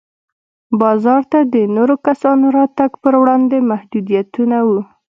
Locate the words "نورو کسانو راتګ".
1.75-2.91